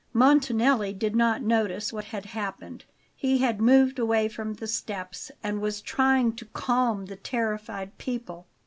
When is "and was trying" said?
5.43-6.33